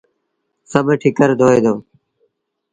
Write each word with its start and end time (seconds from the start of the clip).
سڀ 0.71 0.87
ٺڪر 1.01 1.29
دوئي 1.39 1.59
دو۔ 1.65 1.75